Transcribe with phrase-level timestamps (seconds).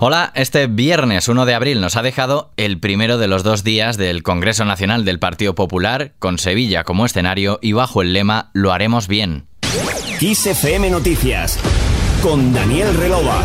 [0.00, 3.96] Hola, este viernes 1 de abril nos ha dejado el primero de los dos días
[3.96, 8.72] del Congreso Nacional del Partido Popular, con Sevilla como escenario y bajo el lema Lo
[8.72, 9.48] haremos bien.
[10.88, 11.58] Noticias,
[12.22, 13.42] con Daniel Relova.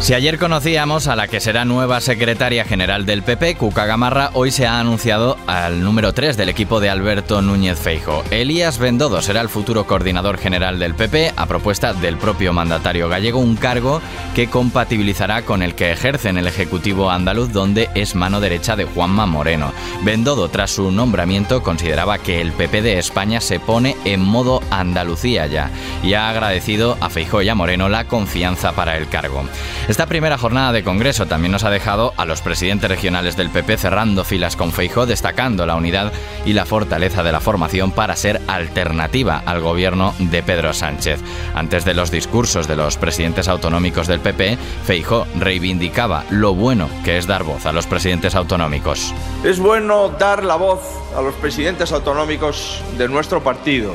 [0.00, 4.52] Si ayer conocíamos a la que será nueva secretaria general del PP, Cuca Gamarra, hoy
[4.52, 8.22] se ha anunciado al número 3 del equipo de Alberto Núñez Feijo.
[8.30, 13.40] Elías Bendodo será el futuro coordinador general del PP, a propuesta del propio mandatario gallego,
[13.40, 14.00] un cargo
[14.36, 18.84] que compatibilizará con el que ejerce en el Ejecutivo andaluz, donde es mano derecha de
[18.84, 19.72] Juanma Moreno.
[20.04, 25.48] Bendodo, tras su nombramiento, consideraba que el PP de España se pone en modo Andalucía
[25.48, 25.70] ya,
[26.04, 29.44] y ha agradecido a Feijo y a Moreno la confianza para el cargo.
[29.88, 33.78] Esta primera jornada de Congreso también nos ha dejado a los presidentes regionales del PP
[33.78, 36.12] cerrando filas con Feijó, destacando la unidad
[36.44, 41.20] y la fortaleza de la formación para ser alternativa al gobierno de Pedro Sánchez.
[41.54, 47.16] Antes de los discursos de los presidentes autonómicos del PP, Feijó reivindicaba lo bueno que
[47.16, 49.14] es dar voz a los presidentes autonómicos.
[49.42, 50.82] Es bueno dar la voz
[51.16, 53.94] a los presidentes autonómicos de nuestro partido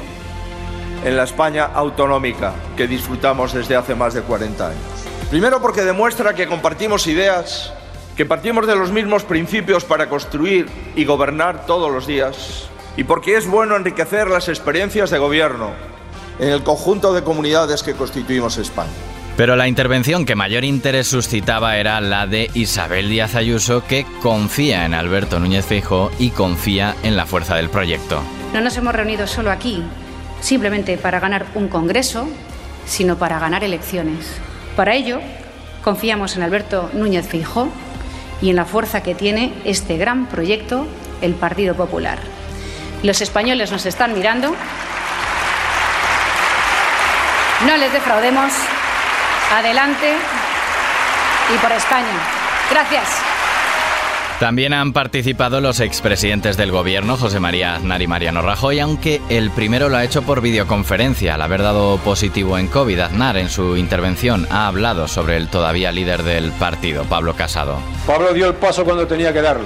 [1.05, 4.92] en la España autonómica que disfrutamos desde hace más de 40 años.
[5.33, 7.73] Primero porque demuestra que compartimos ideas,
[8.15, 12.67] que partimos de los mismos principios para construir y gobernar todos los días,
[12.97, 15.71] y porque es bueno enriquecer las experiencias de gobierno
[16.37, 18.91] en el conjunto de comunidades que constituimos España.
[19.35, 24.85] Pero la intervención que mayor interés suscitaba era la de Isabel Díaz Ayuso, que confía
[24.85, 28.21] en Alberto Núñez Feijóo y confía en la fuerza del proyecto.
[28.53, 29.83] No nos hemos reunido solo aquí,
[30.41, 32.27] simplemente para ganar un congreso,
[32.85, 34.39] sino para ganar elecciones.
[34.75, 35.19] Para ello,
[35.83, 37.69] confiamos en Alberto Núñez Feijóo
[38.41, 40.87] y en la fuerza que tiene este gran proyecto,
[41.21, 42.17] el Partido Popular.
[43.03, 44.55] Los españoles nos están mirando.
[47.67, 48.51] No les defraudemos.
[49.55, 50.15] Adelante
[51.53, 52.17] y por España.
[52.71, 53.32] Gracias.
[54.43, 59.51] También han participado los expresidentes del gobierno, José María Aznar y Mariano Rajoy, aunque el
[59.51, 61.35] primero lo ha hecho por videoconferencia.
[61.35, 65.93] Al haber dado positivo en COVID, Aznar en su intervención ha hablado sobre el todavía
[65.93, 67.77] líder del partido, Pablo Casado.
[68.05, 69.63] Pablo dio el paso cuando tenía que darlo.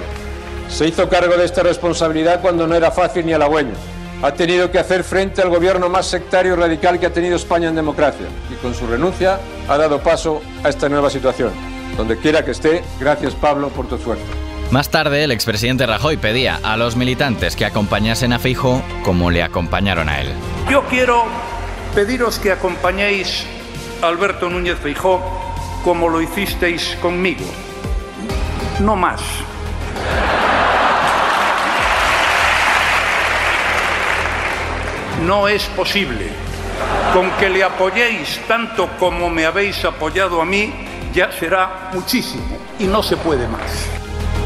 [0.68, 3.74] Se hizo cargo de esta responsabilidad cuando no era fácil ni halagüeño.
[4.22, 7.68] Ha tenido que hacer frente al gobierno más sectario y radical que ha tenido España
[7.68, 8.28] en democracia.
[8.48, 11.50] Y con su renuncia ha dado paso a esta nueva situación.
[11.96, 14.47] Donde quiera que esté, gracias Pablo por tu esfuerzo.
[14.70, 19.42] Más tarde, el expresidente Rajoy pedía a los militantes que acompañasen a Feijóo como le
[19.42, 20.28] acompañaron a él.
[20.70, 21.24] Yo quiero
[21.94, 23.46] pediros que acompañéis
[24.02, 25.22] a Alberto Núñez Feijóo
[25.82, 27.46] como lo hicisteis conmigo.
[28.80, 29.22] No más.
[35.26, 36.28] No es posible.
[37.14, 40.74] Con que le apoyéis tanto como me habéis apoyado a mí,
[41.14, 43.97] ya será muchísimo y no se puede más.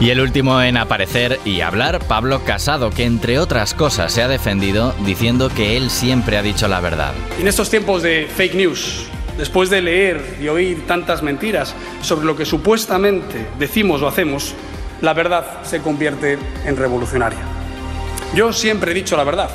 [0.02, 4.26] Y el último en aparecer y hablar, Pablo Casado, que entre otras cosas se ha
[4.26, 7.12] defendido diciendo que él siempre ha dicho la verdad.
[7.38, 9.06] En estos tiempos de fake news,
[9.38, 14.56] después de leer y oír tantas mentiras sobre lo que supuestamente decimos o hacemos,
[15.02, 16.36] la verdad se convierte
[16.66, 17.38] en revolucionaria.
[18.34, 19.50] Yo siempre he dicho la verdad,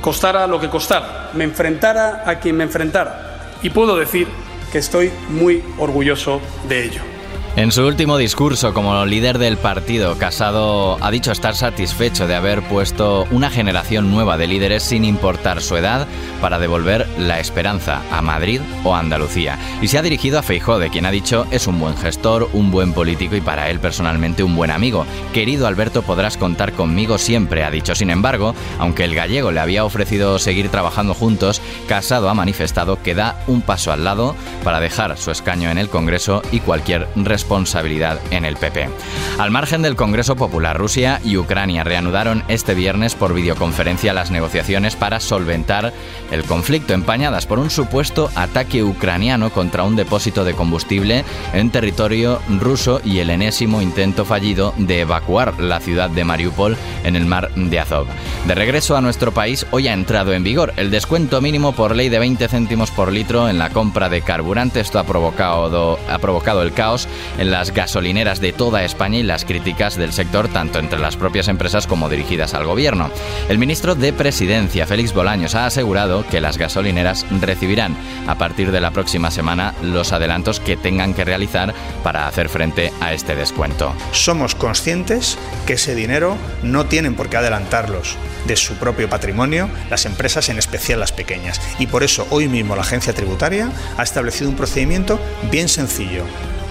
[0.00, 4.28] costara lo que costara, me enfrentara a quien me enfrentara, y puedo decir
[4.70, 7.19] que estoy muy orgulloso de ello.
[7.56, 12.62] En su último discurso como líder del partido, Casado ha dicho estar satisfecho de haber
[12.62, 16.06] puesto una generación nueva de líderes sin importar su edad
[16.40, 19.58] para devolver la esperanza a Madrid o Andalucía.
[19.82, 22.70] Y se ha dirigido a Feijó, de quien ha dicho es un buen gestor, un
[22.70, 25.04] buen político y para él personalmente un buen amigo.
[25.34, 27.96] Querido Alberto, podrás contar conmigo siempre, ha dicho.
[27.96, 33.16] Sin embargo, aunque el gallego le había ofrecido seguir trabajando juntos, Casado ha manifestado que
[33.16, 37.39] da un paso al lado para dejar su escaño en el Congreso y cualquier responsabilidad
[37.40, 38.90] responsabilidad en el PP.
[39.38, 44.94] Al margen del Congreso Popular, Rusia y Ucrania reanudaron este viernes por videoconferencia las negociaciones
[44.94, 45.94] para solventar
[46.30, 51.24] el conflicto empañadas por un supuesto ataque ucraniano contra un depósito de combustible
[51.54, 57.16] en territorio ruso y el enésimo intento fallido de evacuar la ciudad de Mariupol en
[57.16, 58.06] el mar de Azov.
[58.46, 62.10] De regreso a nuestro país, hoy ha entrado en vigor el descuento mínimo por ley
[62.10, 64.80] de 20 céntimos por litro en la compra de carburante.
[64.80, 69.44] Esto ha provocado, ha provocado el caos en las gasolineras de toda España y las
[69.44, 73.10] críticas del sector tanto entre las propias empresas como dirigidas al gobierno.
[73.48, 77.96] El ministro de Presidencia, Félix Bolaños, ha asegurado que las gasolineras recibirán
[78.26, 82.92] a partir de la próxima semana los adelantos que tengan que realizar para hacer frente
[83.00, 83.94] a este descuento.
[84.12, 88.16] Somos conscientes que ese dinero no tienen por qué adelantarlos
[88.46, 91.60] de su propio patrimonio las empresas, en especial las pequeñas.
[91.78, 96.24] Y por eso hoy mismo la agencia tributaria ha establecido un procedimiento bien sencillo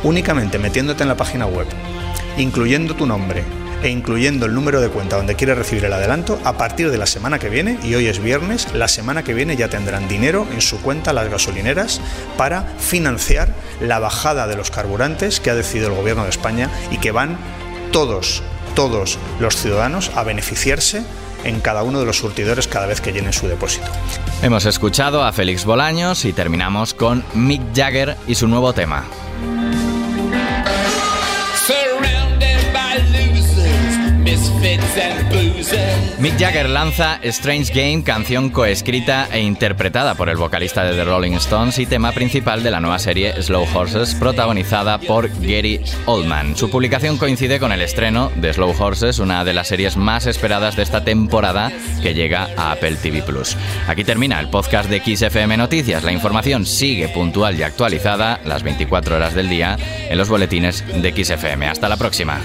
[0.04, 1.68] Únicamente metiéndote en la página web,
[2.38, 3.44] incluyendo tu nombre,
[3.84, 7.06] e incluyendo el número de cuenta donde quieres recibir el adelanto, a partir de la
[7.06, 10.62] semana que viene, y hoy es viernes, la semana que viene ya tendrán dinero en
[10.62, 12.02] su cuenta las gasolineras
[12.38, 16.98] para financiar la bajada de los carburantes que ha decidido el gobierno de España y
[16.98, 17.38] que van
[17.92, 18.44] todos,
[18.76, 21.04] todos los ciudadanos a beneficiarse
[21.44, 23.88] en cada uno de los surtidores cada vez que llenen su depósito.
[24.42, 29.06] Hemos escuchado a Félix Bolaños y terminamos con Mick Jagger y su nuevo tema.
[36.20, 41.34] Mick Jagger lanza Strange Game, canción coescrita e interpretada por el vocalista de The Rolling
[41.34, 46.58] Stones y tema principal de la nueva serie Slow Horses, protagonizada por Gary Oldman.
[46.58, 50.76] Su publicación coincide con el estreno de Slow Horses, una de las series más esperadas
[50.76, 51.72] de esta temporada
[52.02, 53.56] que llega a Apple TV Plus.
[53.88, 56.04] Aquí termina el podcast de XFM Noticias.
[56.04, 59.78] La información sigue puntual y actualizada las 24 horas del día
[60.10, 61.68] en los boletines de XFM.
[61.68, 62.42] Hasta la próxima.